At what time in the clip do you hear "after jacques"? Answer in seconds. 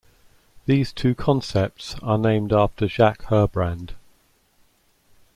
2.51-3.25